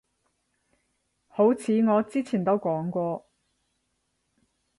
[1.27, 3.29] 好似我之前都講過